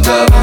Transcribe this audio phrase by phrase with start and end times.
[0.00, 0.41] go.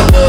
[0.00, 0.23] love.